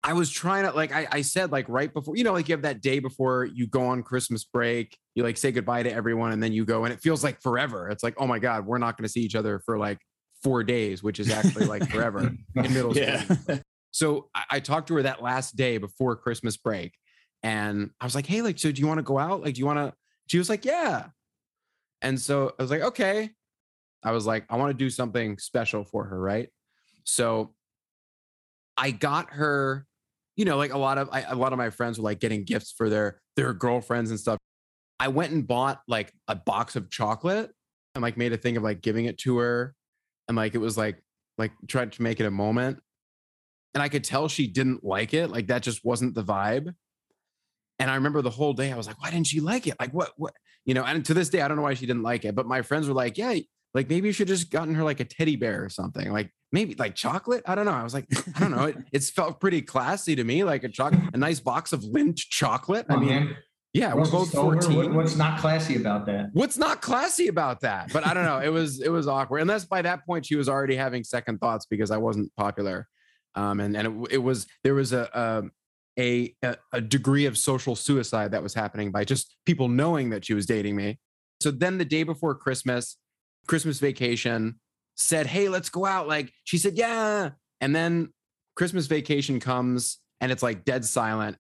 [0.04, 2.54] I was trying to like I, I said like right before you know like you
[2.54, 6.32] have that day before you go on Christmas break you like say goodbye to everyone
[6.32, 8.80] and then you go and it feels like forever it's like oh my god we're
[8.80, 10.00] not going to see each other for like
[10.41, 12.22] four days which is actually like forever
[12.56, 13.60] in middle school Yeah.
[13.91, 16.96] so I, I talked to her that last day before Christmas break,
[17.44, 19.44] and I was like, "Hey, like, so do you want to go out?
[19.44, 19.94] Like, do you want to?"
[20.27, 21.07] She was like, "Yeah."
[22.01, 23.31] And so I was like, "Okay."
[24.03, 26.49] I was like, "I want to do something special for her, right?"
[27.03, 27.53] So
[28.77, 29.86] I got her,
[30.36, 32.43] you know, like a lot of I, a lot of my friends were like getting
[32.43, 34.39] gifts for their their girlfriends and stuff.
[34.99, 37.51] I went and bought like a box of chocolate
[37.95, 39.75] and like made a thing of like giving it to her,
[40.27, 41.01] and like it was like
[41.38, 42.79] like tried to make it a moment,
[43.73, 45.29] and I could tell she didn't like it.
[45.29, 46.73] Like that just wasn't the vibe.
[47.82, 49.76] And I remember the whole day I was like, why didn't she like it?
[49.80, 50.84] Like what what you know?
[50.84, 52.36] And to this day I don't know why she didn't like it.
[52.36, 53.39] But my friends were like, yeah,
[53.74, 56.12] like maybe you should just gotten her like a teddy bear or something.
[56.12, 57.41] Like maybe like chocolate.
[57.48, 57.72] I don't know.
[57.72, 58.65] I was like, I don't know.
[58.65, 62.17] It it's felt pretty classy to me, like a chocolate, a nice box of Lindt
[62.17, 62.86] chocolate.
[62.88, 63.36] I on, mean,
[63.74, 64.94] yeah, we're both 14.
[64.94, 66.30] what's not classy about that?
[66.34, 67.91] What's not classy about that?
[67.91, 68.39] But I don't know.
[68.39, 69.41] It was it was awkward.
[69.41, 72.88] Unless by that point she was already having second thoughts because I wasn't popular.
[73.34, 75.52] Um, and and it, it was there was a, um,
[75.99, 76.34] a
[76.71, 80.45] a degree of social suicide that was happening by just people knowing that she was
[80.45, 80.99] dating me.
[81.41, 82.97] So then the day before Christmas,
[83.47, 84.60] Christmas vacation,
[84.95, 88.13] said, "Hey, let's go out." Like she said, "Yeah," and then
[88.56, 91.38] Christmas vacation comes and it's like dead silent.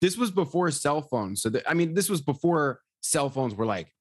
[0.00, 3.66] This was before cell phones, so that, I mean, this was before cell phones were
[3.66, 3.92] like,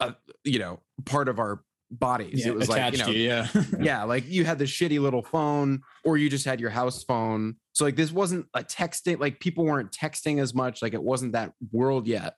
[0.00, 2.44] a, you know, part of our bodies.
[2.44, 3.48] Yeah, it was like you know, you, yeah.
[3.80, 7.56] yeah, like you had the shitty little phone, or you just had your house phone.
[7.72, 11.32] So like this wasn't a texting, like people weren't texting as much, like it wasn't
[11.32, 12.34] that world yet.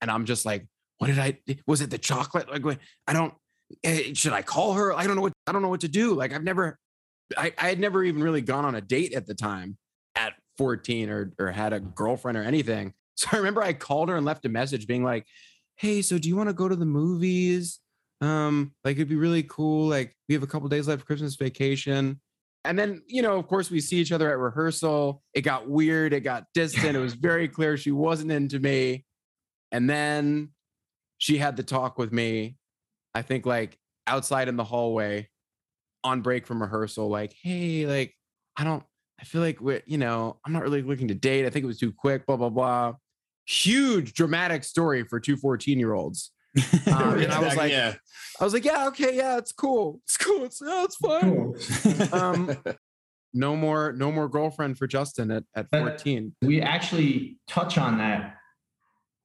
[0.00, 0.66] And I'm just like,
[0.98, 2.48] what did I was it the chocolate?
[2.50, 3.34] Like I don't
[3.82, 4.92] eh, should I call her?
[4.92, 6.14] I don't know what I don't know what to do.
[6.14, 6.78] Like I've never
[7.36, 9.76] I, I had never even really gone on a date at the time
[10.14, 12.94] at 14 or or had a girlfriend or anything.
[13.16, 15.24] So I remember I called her and left a message being like,
[15.76, 17.78] hey, so do you want to go to the movies?
[18.24, 19.88] Um, like it'd be really cool.
[19.88, 22.20] Like we have a couple days left for Christmas vacation.
[22.64, 25.22] And then, you know, of course, we see each other at rehearsal.
[25.34, 26.14] It got weird.
[26.14, 26.96] It got distant.
[26.96, 29.04] It was very clear she wasn't into me.
[29.70, 30.50] And then
[31.18, 32.56] she had the talk with me,
[33.14, 35.28] I think like outside in the hallway
[36.02, 38.14] on break from rehearsal, like, hey, like,
[38.56, 38.82] I don't,
[39.20, 41.44] I feel like we're, you know, I'm not really looking to date.
[41.44, 42.94] I think it was too quick, blah, blah, blah.
[43.46, 46.30] Huge dramatic story for two 14 year olds.
[46.92, 47.94] Um, and I was like, yeah.
[48.40, 50.00] I was like, yeah, okay, yeah, it's cool.
[50.04, 50.44] It's cool.
[50.44, 51.22] It's, yeah, it's fine.
[51.22, 52.18] Cool.
[52.18, 52.56] Um,
[53.34, 56.34] no more, no more girlfriend for Justin at, at But- 14.
[56.42, 58.36] We actually touch on that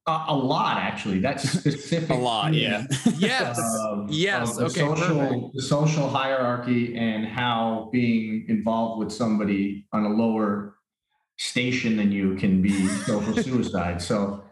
[0.08, 1.20] a, a lot, actually.
[1.20, 2.10] That's specific.
[2.10, 2.86] a lot, yeah.
[3.18, 3.60] Yes.
[3.80, 9.88] of- Yes, of the okay, Social, the social hierarchy and how being involved with somebody
[9.92, 10.76] on a lower
[11.38, 14.02] station than you can be social suicide.
[14.02, 14.44] So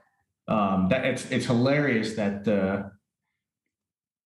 [0.48, 2.90] um, that it's it's hilarious that uh,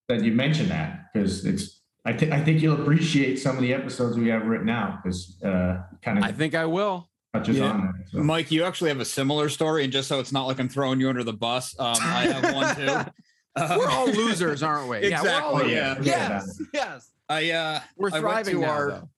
[0.08, 1.80] that you mentioned that because it's.
[2.04, 5.40] I think I think you'll appreciate some of the episodes we have written out because
[5.44, 7.08] uh, kind I think I will.
[7.34, 7.70] Yeah.
[7.70, 8.08] on that.
[8.10, 8.18] So.
[8.18, 11.00] Mike, you actually have a similar story, and just so it's not like I'm throwing
[11.00, 13.10] you under the bus, um, I have one too.
[13.54, 15.10] Uh, We're all losers, aren't we?
[15.10, 16.06] Yeah, we're all Exactly, losers.
[16.06, 16.30] yeah.
[16.30, 16.62] Yes.
[16.72, 17.10] Yes.
[17.28, 19.08] I uh, We're I thriving to now, our-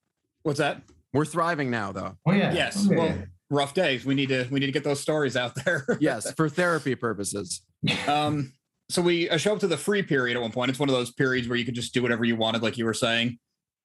[0.42, 0.82] what's that?
[1.12, 2.16] We're thriving now, though.
[2.26, 2.52] Oh yeah.
[2.52, 2.84] Yes.
[2.90, 2.98] Oh, yeah.
[2.98, 3.18] Well,
[3.54, 4.04] rough days.
[4.04, 5.86] We need to we need to get those stories out there.
[6.00, 7.62] Yes, for therapy purposes.
[8.06, 8.52] um,
[8.90, 10.70] so we I show up to the free period at one point.
[10.70, 12.84] It's one of those periods where you could just do whatever you wanted, like you
[12.84, 13.38] were saying.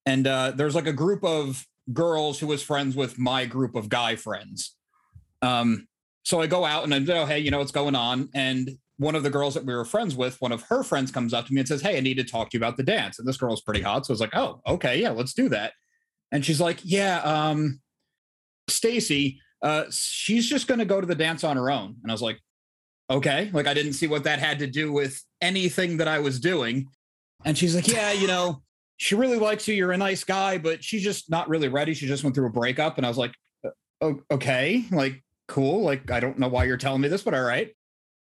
[0.05, 3.89] And uh, there's like a group of girls who was friends with my group of
[3.89, 4.75] guy friends.
[5.41, 5.87] Um,
[6.23, 8.29] so I go out and I know, hey, you know what's going on?
[8.33, 11.33] And one of the girls that we were friends with, one of her friends comes
[11.33, 13.17] up to me and says, Hey, I need to talk to you about the dance.
[13.17, 14.05] And this girl's pretty hot.
[14.05, 15.71] So I was like, Oh, okay, yeah, let's do that.
[16.31, 17.79] And she's like, Yeah, um,
[18.67, 21.95] Stacy, uh, she's just gonna go to the dance on her own.
[22.01, 22.39] And I was like,
[23.09, 23.49] okay.
[23.53, 26.87] Like i didn't see what that had to do with anything that i was doing.
[27.45, 28.61] And she's like yeah you know
[28.97, 29.73] she really likes you.
[29.73, 31.93] You're a nice guy but she's just not really ready.
[31.93, 32.97] She just went through a breakup.
[32.97, 33.33] And i was like
[34.01, 34.85] "Uh, okay.
[34.91, 35.81] Like cool.
[35.81, 37.73] Like i don't know why you're telling me this but all right.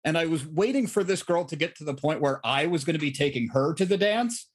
[0.04, 2.84] And i was waiting for this girl to get to the point where i was
[2.84, 4.50] going to be taking her to the dance.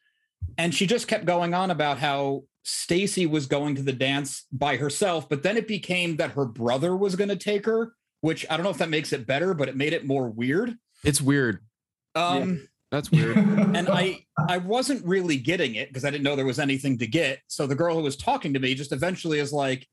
[0.57, 4.77] And she just kept going on about how Stacy was going to the dance by
[4.77, 8.57] herself but then it became that her brother was going to take her which I
[8.57, 10.75] don't know if that makes it better, but it made it more weird.
[11.03, 11.59] It's weird.
[12.15, 13.37] Um, That's weird.
[13.37, 17.07] and I I wasn't really getting it because I didn't know there was anything to
[17.07, 17.39] get.
[17.47, 19.87] So the girl who was talking to me just eventually is like,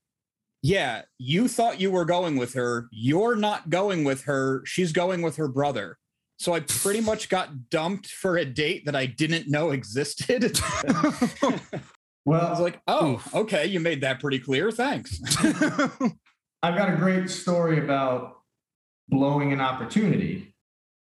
[0.62, 2.88] "Yeah, you thought you were going with her.
[2.90, 4.62] You're not going with her.
[4.64, 5.98] She's going with her brother."
[6.38, 10.60] So I pretty much got dumped for a date that I didn't know existed.
[12.34, 13.34] I was like, "Oh, Oof.
[13.34, 14.70] okay, you made that pretty clear.
[14.70, 15.20] Thanks."
[16.62, 18.38] I've got a great story about
[19.08, 20.54] blowing an opportunity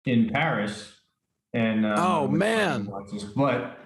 [0.06, 0.94] in Paris.
[1.54, 2.88] And uh, Oh, man.
[3.36, 3.80] but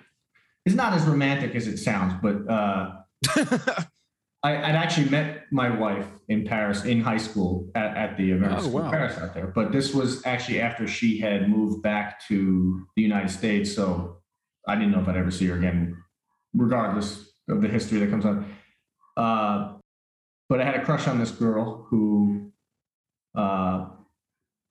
[0.66, 2.14] it's not as romantic as it sounds.
[2.22, 2.96] But uh,
[4.44, 8.60] I, I'd actually met my wife in Paris in high school at, at the American
[8.60, 8.90] Oh, School wow.
[8.92, 9.48] Paris out there.
[9.48, 13.74] But this was actually after she had moved back to the United States.
[13.74, 14.18] So
[14.68, 15.96] I didn't know if I'd ever see her again,
[16.54, 18.46] regardless of the history that comes on.
[19.18, 19.74] Uh,
[20.50, 22.52] but I had a crush on this girl who
[23.36, 23.88] uh,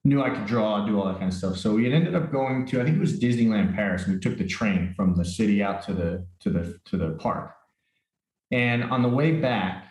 [0.05, 1.57] knew I could draw, do all that kind of stuff.
[1.57, 4.19] So we had ended up going to, I think it was Disneyland Paris, and we
[4.19, 7.53] took the train from the city out to the to the to the park.
[8.51, 9.87] And on the way back,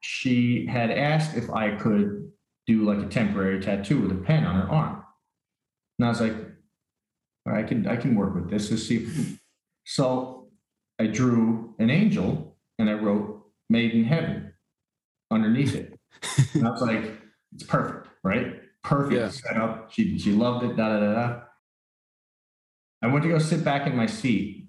[0.00, 2.30] she had asked if I could
[2.66, 5.02] do like a temporary tattoo with a pen on her arm.
[5.98, 6.34] And I was like,
[7.46, 8.70] I can I can work with this.
[8.70, 9.06] Let's see.
[9.84, 10.43] So
[11.00, 14.52] I drew an angel and I wrote made in heaven
[15.30, 15.98] underneath it.
[16.54, 17.18] And I was like,
[17.54, 18.60] it's perfect, right?
[18.82, 19.28] Perfect Yeah.
[19.30, 19.92] setup.
[19.92, 21.40] She she loved it, da da da da.
[23.02, 24.68] I went to go sit back in my seat.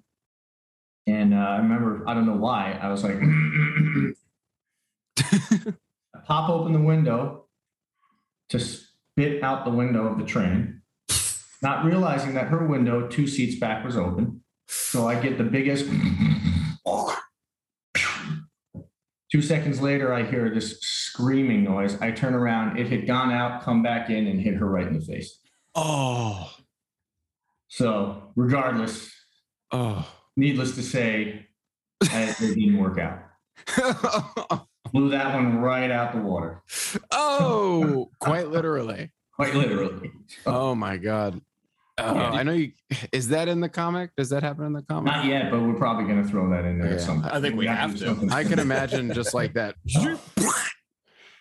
[1.07, 3.17] And uh, I remember, I don't know why, I was like,
[5.19, 7.45] I pop open the window
[8.49, 10.81] to spit out the window of the train,
[11.61, 14.41] not realizing that her window two seats back was open.
[14.67, 15.85] So I get the biggest.
[19.31, 21.99] Two seconds later, I hear this screaming noise.
[21.99, 22.77] I turn around.
[22.77, 25.39] It had gone out, come back in, and hit her right in the face.
[25.75, 26.53] oh,
[27.67, 29.11] So, regardless,
[29.71, 30.07] oh.
[30.37, 31.47] needless to say,
[32.01, 33.19] it didn't work out.
[34.93, 36.61] Blew that one right out the water,
[37.11, 39.11] oh, quite literally.
[39.35, 40.11] quite literally.
[40.45, 41.41] Oh my god.
[41.97, 42.29] Oh, Yeah.
[42.31, 42.71] I know you.
[43.11, 44.11] Is that in the comic?
[44.17, 45.13] Does that happen in the comic?
[45.13, 46.95] Not yet, but we're probably going to throw that in there Yeah.
[46.95, 47.33] at some point.
[47.33, 48.27] I think we have to.
[48.31, 49.75] I can imagine just like that.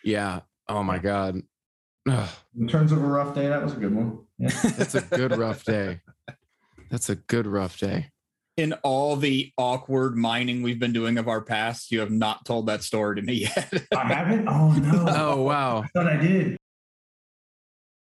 [0.07, 0.41] Yeah.
[0.69, 1.41] Oh my god.
[2.07, 4.19] In terms of a rough day, that was a good one.
[4.39, 4.51] Yeah.
[4.77, 6.01] that's a good rough day.
[6.91, 8.11] That's a good rough day.
[8.59, 12.67] In all the awkward mining we've been doing of our past, you have not told
[12.67, 13.73] that story to me yet.
[13.97, 14.47] I haven't?
[14.47, 15.05] Oh, no.
[15.09, 15.79] Oh wow.
[15.83, 16.59] I thought I did.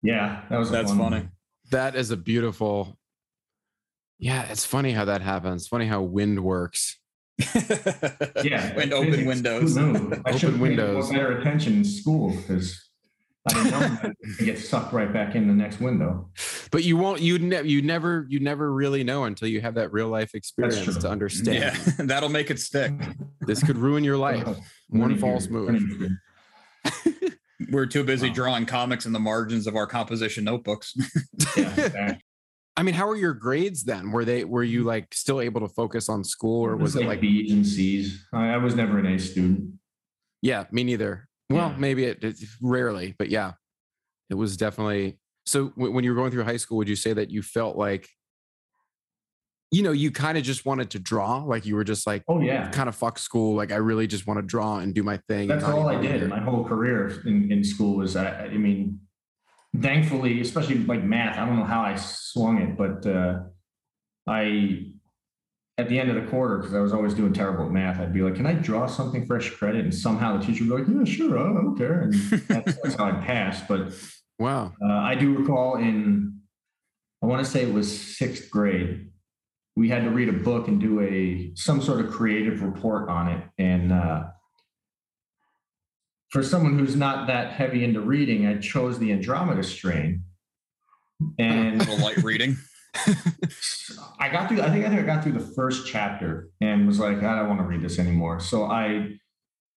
[0.03, 1.17] Yeah, that was That's fun funny.
[1.17, 1.31] one.
[1.70, 2.98] That is a beautiful.
[4.18, 5.68] Yeah, it's funny how that happens.
[5.68, 6.98] Funny how wind works.
[7.38, 8.72] Yeah.
[8.79, 9.76] and open windows.
[9.76, 10.12] who knew?
[10.24, 11.11] I Open should windows.
[11.11, 12.83] more better attention in school because
[13.48, 16.31] I didn't know get sucked right back in the next window.
[16.70, 17.20] But you won't.
[17.20, 17.66] You never.
[17.66, 18.26] You never.
[18.29, 21.59] You never really know until you have that real life experience to understand.
[21.59, 21.76] Yeah,
[22.07, 22.92] that'll make it stick.
[23.40, 24.59] This could ruin your life.
[24.88, 25.81] One false move.
[27.77, 27.97] Learning period.
[27.97, 28.35] We're too busy Wow.
[28.35, 30.95] drawing comics in the margins of our composition notebooks.
[31.57, 32.17] Yeah.
[32.79, 34.12] I mean, how were your grades then?
[34.12, 34.45] Were they?
[34.45, 37.23] Were you like still able to focus on school, or was it like?
[37.23, 38.27] B's and C's?
[38.35, 39.71] I, I was never an A student.
[40.43, 41.27] Yeah, me neither.
[41.49, 41.77] Well, Yeah.
[41.79, 43.53] maybe it, it rarely, but yeah,
[44.29, 45.19] it was definitely.
[45.47, 47.77] So w- when you were going through high school, would you say that you felt
[47.79, 48.09] like,
[49.70, 52.40] you know, you kind of just wanted to draw, like you were just like Oh
[52.40, 55.18] yeah, kind of fuck school, like I really just want to draw and do my
[55.29, 55.48] thing.
[55.48, 56.29] that's all I did.
[56.29, 58.16] My whole career in, in school was.
[58.16, 59.00] I, I mean,
[59.81, 61.38] thankfully, especially like math.
[61.38, 63.40] I don't know how I swung it, but uh,
[64.26, 64.92] I
[65.79, 68.00] at the end of the quarter because I was always doing terrible at math.
[68.00, 70.87] I'd be like, "Can I draw something for extra credit?" And somehow the teacher would
[70.87, 72.14] be like, "Yeah, sure, I don't care." And
[72.48, 73.66] that's, that's how I passed.
[73.68, 73.92] But
[74.38, 74.74] Wow.
[74.83, 76.40] Uh, I do recall in,
[77.22, 79.11] I want to say it was sixth grade,
[79.77, 83.29] we had to read a book and do a some sort of creative report on
[83.29, 83.45] it.
[83.59, 84.25] And uh,
[86.31, 90.25] for someone who's not that heavy into reading, I chose the Andromeda strain.
[91.21, 92.57] a And little light reading.
[94.19, 97.37] I got through, I think I got through the first chapter and was like, I
[97.37, 98.41] don't want to read this anymore.
[98.41, 99.11] So I,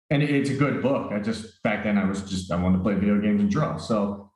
[0.10, 1.12] and it's a good book.
[1.12, 3.76] I just, back then I was just, I wanted to play video games and draw.
[3.76, 4.32] So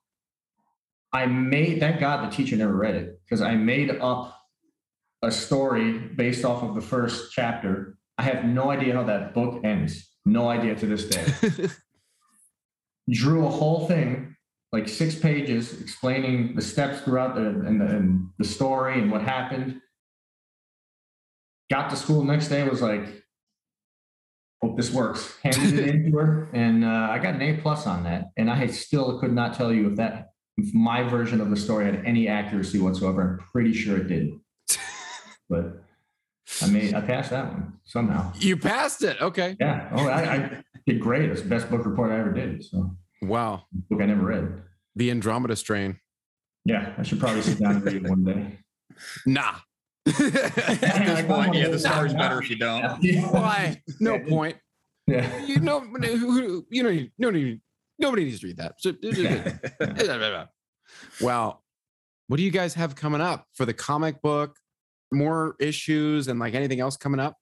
[1.13, 4.42] I made, thank God the teacher never read it because I made up
[5.23, 7.97] a story based off of the first chapter.
[8.17, 10.11] I have no idea how that book ends.
[10.25, 11.69] No idea to this day.
[13.09, 14.33] Drew a whole thing
[14.73, 19.21] like six pages explaining the steps throughout the and the, and the story and what
[19.21, 19.79] happened.
[21.69, 23.23] Got to school next day was like,
[24.61, 25.37] hope this works.
[25.43, 28.31] Handed it in to her, and uh, I got an A plus on that.
[28.35, 31.85] And I still could not tell you if that if my version of the story
[31.85, 33.21] had any accuracy whatsoever.
[33.21, 34.31] I'm pretty sure it did,
[35.53, 35.83] but
[36.61, 38.33] I mean, I passed that one somehow.
[38.35, 39.21] you passed it.
[39.21, 39.55] Okay.
[39.59, 39.89] Yeah.
[39.95, 41.29] Oh, I, I did great.
[41.29, 42.63] It's the best book report I ever did.
[42.63, 43.63] So Wow.
[43.89, 44.61] book I never read.
[44.95, 45.99] The Andromeda strain.
[46.65, 48.59] Yeah, I should probably sit down and read it one day.
[49.25, 49.55] Nah.
[50.07, 52.83] At this point, yeah, the story's better if you don't.
[53.31, 53.81] Why?
[53.99, 54.57] No point.
[55.07, 55.45] Yeah.
[55.45, 55.83] You know,
[56.69, 57.59] you know, nobody,
[57.99, 58.75] nobody needs to read that.
[58.79, 58.93] So-
[61.21, 61.59] Wow.
[62.27, 64.57] What do you guys have coming up for the comic book?
[65.13, 67.35] More issues and like anything else coming up?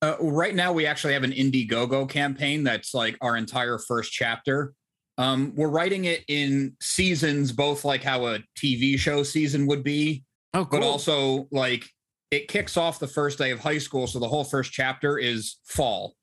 [0.00, 4.72] Uh, right now, we actually have an Indiegogo campaign that's like our entire first chapter.
[5.18, 10.22] Um, we're writing it in seasons, both like how a TV show season would be,
[10.54, 11.84] Oh, but also like
[12.30, 14.06] it kicks off the first day of high school.
[14.06, 16.14] So the whole first chapter is fall.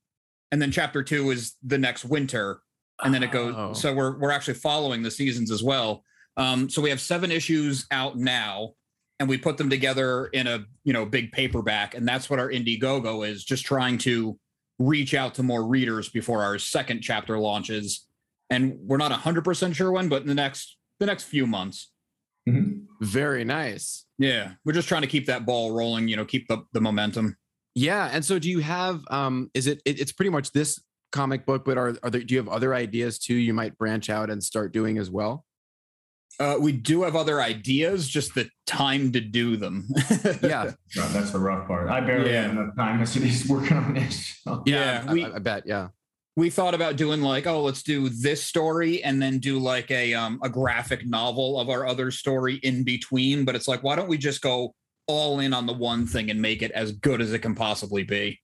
[0.51, 2.61] and then chapter two is the next winter,
[3.03, 3.53] and then it goes.
[3.57, 3.73] Oh.
[3.73, 6.01] So we're we're actually following the seasons as well.
[6.37, 8.75] Um, so we have seven issues out now,
[9.19, 12.49] and we put them together in a you know big paperback, and that's what our
[12.49, 13.43] Indiegogo is.
[13.43, 14.37] Just trying to
[14.79, 18.07] reach out to more readers before our second chapter launches,
[18.49, 21.91] and we're not hundred percent sure when, but in the next the next few months.
[22.47, 22.85] Mhm.
[23.01, 24.05] Very nice.
[24.17, 26.07] Yeah, we're just trying to keep that ball rolling.
[26.07, 27.37] You know, keep the the momentum.
[27.73, 28.09] Yeah.
[28.11, 31.65] And so do you have um is it, it it's pretty much this comic book,
[31.65, 34.43] but are are there do you have other ideas too you might branch out and
[34.43, 35.45] start doing as well?
[36.39, 39.87] Uh, we do have other ideas, just the time to do them.
[40.41, 40.71] Yeah.
[40.97, 41.89] Right, That's the rough part.
[41.89, 42.43] I barely Yeah.
[42.43, 44.39] have enough time as it is working on this.
[44.43, 44.61] so.
[44.65, 45.63] Yeah, I- we- I, I bet.
[45.65, 45.89] Yeah.
[46.35, 50.13] we thought about doing like, oh, let's do this story and then do like a
[50.13, 53.45] um a graphic novel of our other story in between.
[53.45, 54.75] But it's like, why don't we just go
[55.07, 58.03] all in on the one thing and make it as good as it can possibly
[58.03, 58.39] be?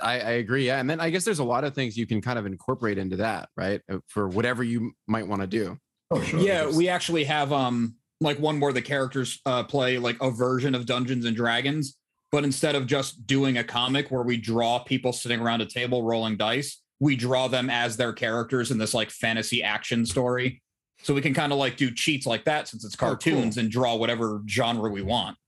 [0.00, 0.66] I, I agree.
[0.66, 0.80] Yeah.
[0.80, 3.16] And then I guess there's a lot of things you can kind of incorporate into
[3.16, 3.80] that, right?
[3.90, 5.78] Uh, For whatever you might want to do.
[6.10, 6.40] Oh, sure.
[6.40, 10.74] Yeah, we actually have um like one where the characters uh play like a version
[10.74, 11.96] of Dungeons and Dragons,
[12.32, 16.02] but instead of just doing a comic where we draw people sitting around a table
[16.02, 20.62] rolling dice, we draw them as their characters in this like fantasy action story.
[21.02, 23.08] So we can kind of like do cheats like that since it's Oh, cool.
[23.08, 25.38] cartoons and draw whatever genre we want.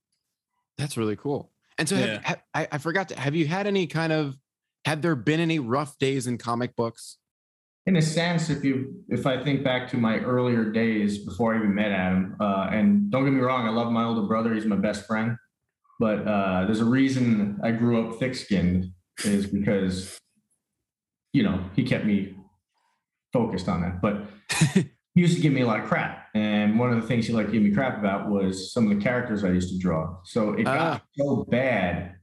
[0.78, 1.52] That's really cool.
[1.76, 2.20] And so have- Yeah.
[2.24, 4.36] ha- I, I forgot to, have you had any kind of,
[4.86, 7.18] Had there been any rough days in comic books?
[7.86, 11.58] In a sense, if you if I think back to my earlier days before I
[11.58, 14.66] even met Adam, uh, and don't get me wrong, I love my older brother; he's
[14.66, 15.36] my best friend.
[15.98, 18.86] But uh, there's a reason I grew up thick-skinned
[19.24, 20.18] is because,
[21.32, 22.34] you know, he kept me
[23.32, 24.00] focused on that.
[24.00, 24.26] But
[24.74, 27.32] he used to give me a lot of crap, and one of the things he
[27.32, 30.18] liked to give me crap about was some of the characters I used to draw.
[30.24, 31.02] So it got Ah.
[31.16, 32.14] so bad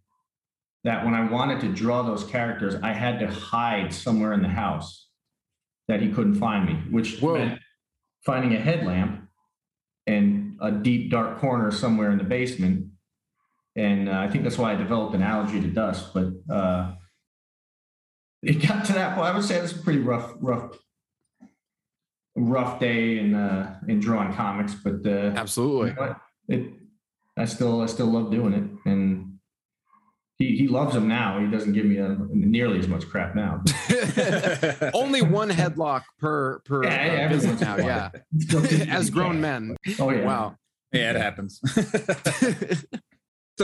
[0.86, 4.48] that when I wanted to draw those characters, I had to hide somewhere in the
[4.48, 5.09] house
[5.90, 7.34] that he couldn't find me, which Whoa.
[7.34, 7.60] meant
[8.24, 9.28] finding a headlamp
[10.06, 12.86] in a deep, dark corner somewhere in the basement.
[13.76, 16.14] And uh, I think that's why I developed an allergy to dust.
[16.14, 16.94] But uh,
[18.44, 19.28] it got to that point.
[19.28, 20.78] I would say it was a pretty rough, rough,
[22.36, 24.76] rough day in uh, in drawing comics.
[24.76, 25.94] But uh, you Absolutely.
[25.94, 26.16] know
[26.50, 26.72] it,
[27.36, 29.39] I still, I still love doing it, and
[30.40, 31.40] he he loves them now.
[31.40, 33.62] He doesn't give me uh nearly as much crap now.
[34.94, 37.78] Only one headlock per, per Yeah, yeah, uh, every visit once in now.
[37.78, 38.10] Yeah.
[38.40, 39.62] Still gives me As grown crap.
[39.62, 39.78] men.
[40.00, 40.26] Oh yeah.
[40.26, 40.56] Wow.
[40.92, 41.60] Yeah, it happens.
[41.60, 42.88] the,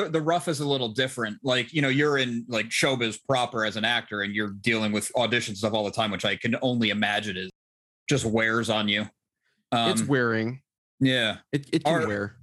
[0.09, 1.37] the rough is a little different.
[1.41, 5.11] Like, you know, you're in like showbiz proper as an actor and you're dealing with
[5.15, 7.49] audition stuff all the time, which I can only imagine is
[8.09, 9.07] just wears on you.
[9.71, 10.61] Um, it's wearing.
[10.99, 11.37] yeah.
[11.51, 12.35] It, it can Our- wear.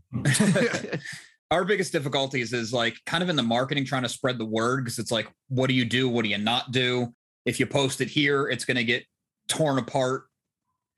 [1.52, 4.84] Our biggest difficulties is like kind of in the marketing, trying to spread the word
[4.84, 6.08] because it's like, what do you do?
[6.08, 7.12] What do you not do?
[7.44, 9.04] If you post it here, it's going to get
[9.48, 10.24] torn apart,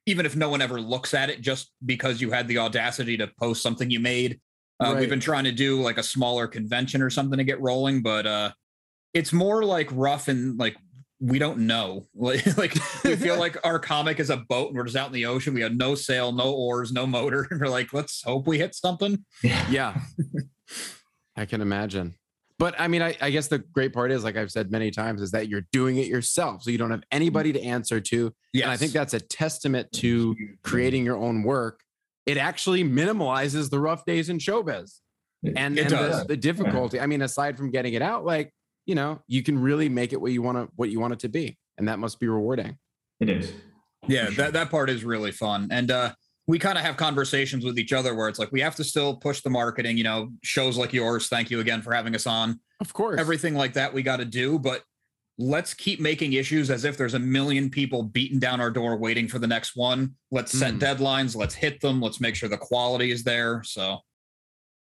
[0.06, 3.28] even if no one ever looks at it, just because you had the audacity to
[3.36, 4.38] post something you made.
[4.80, 5.00] Uh, Right.
[5.00, 8.24] We've been trying to do like a smaller convention or something to get rolling, but
[8.24, 8.52] uh,
[9.12, 10.76] it's more like rough and like
[11.20, 12.06] we don't know.
[12.14, 12.74] Like, like
[13.04, 15.54] we feel like our comic is a boat and we're just out in the ocean.
[15.54, 18.74] We have no sail, no oars, no motor, and we're like, let's hope we hit
[18.74, 19.24] something.
[19.42, 19.66] Yeah.
[19.70, 20.00] Yeah.
[21.36, 22.14] I can imagine.
[22.58, 25.20] But I mean, I, I guess the great part is, like I've said many times,
[25.20, 26.62] is that you're doing it yourself.
[26.62, 28.32] So you don't have anybody to answer to.
[28.52, 31.80] Yeah, And I think that's a testament to creating your own work.
[32.26, 35.00] It actually minimalizes the rough days in showbiz
[35.44, 37.00] and, and the, the difficulty.
[37.00, 38.54] I mean, aside from getting it out, like,
[38.86, 41.18] you know, you can really make it what you want to what you want it
[41.20, 41.56] to be.
[41.78, 42.78] And that must be rewarding.
[43.20, 43.52] It is.
[44.08, 46.12] yeah that, that part is really fun and uh
[46.46, 49.16] we kind of have conversations with each other where it's like we have to still
[49.16, 52.60] push the marketing you know shows like yours thank you again for having us on
[52.80, 53.18] Of course.
[53.18, 54.82] everything like that we got to do but
[55.38, 59.26] let's keep making issues as if there's a million people beating down our door waiting
[59.26, 60.80] for the next one let's set Mm.
[60.80, 64.00] deadlines let's hit them let's make sure the quality is there so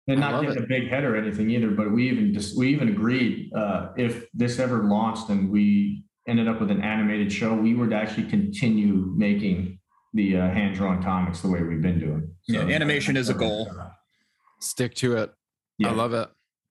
[0.09, 2.69] And not love getting a big head or anything either, but we even just, we
[2.71, 7.55] even agreed, uh, if this ever launched and we ended up with an animated show,
[7.55, 9.79] we would actually continue making
[10.15, 12.29] the uh, hand-drawn comics the way we've been doing.
[12.49, 13.71] Yeah, animation is a goal.
[14.61, 15.33] Stick to it.
[15.79, 15.91] Yeah.
[15.91, 16.29] I love it.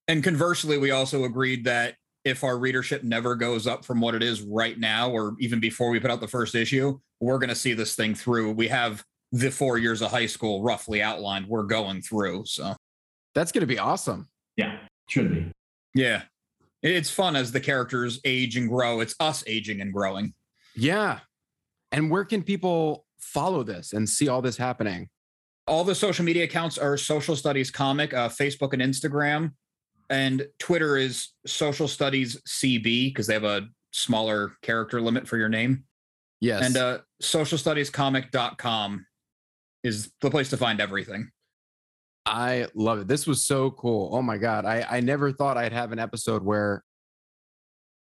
[0.08, 4.22] and conversely we also agreed that if our readership never goes up from what it
[4.24, 7.56] is right now or even before we put out the first issue we're going to
[7.56, 11.64] see this thing through we have the four years of high school roughly outlined we're
[11.64, 12.76] going through so
[13.36, 14.28] That's going to be awesome.
[14.58, 14.78] Yeah,
[15.08, 15.52] should be.
[15.96, 16.24] yeah
[16.84, 20.34] it's fun as the characters age and grow it's us aging and growing
[20.76, 21.20] Yeah.
[21.92, 25.10] And where can people follow this and see all this happening?
[25.68, 29.52] all the social media accounts are social studies comic uh, facebook and instagram
[30.10, 35.50] and twitter is social studies cb because they have a smaller character limit for your
[35.50, 35.84] name.
[36.40, 36.66] Yes.
[36.66, 39.06] And uh, socialstudiescomic.com
[39.84, 41.30] is the place to find everything.
[42.26, 43.08] I love it.
[43.08, 44.10] This was so cool.
[44.14, 44.66] Oh my God.
[44.66, 46.84] I, I never thought I'd have an episode where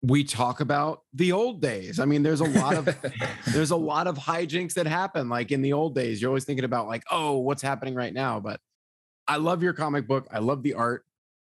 [0.03, 1.99] we talk about the old days.
[1.99, 2.85] I mean, there's a lot of
[3.53, 5.29] there's a lot of hijinks that happen.
[5.29, 8.39] Like in the old days, you're always thinking about like, oh, what's happening right now.
[8.39, 8.59] But
[9.27, 10.27] I love your comic book.
[10.31, 11.05] I love the art.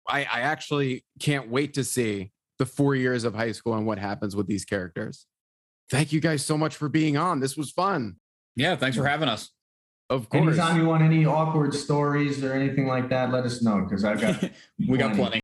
[0.08, 4.00] I, I actually can't wait to see the four years of high school and what
[4.00, 5.26] happens with these characters.
[5.90, 7.40] Thank you guys so much for being on.
[7.40, 8.16] This was fun.
[8.56, 9.52] yeah, thanks for having us.
[10.12, 10.58] Of course.
[10.58, 14.20] Anytime you want any awkward stories or anything like that, let us know because I've
[14.20, 14.44] got
[14.88, 15.40] we got plenty.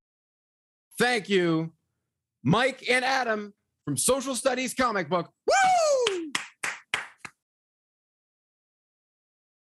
[0.99, 1.71] Thank you,
[2.43, 3.53] Mike and Adam
[3.85, 5.31] from Social Studies Comic Book.
[5.47, 6.16] Woo!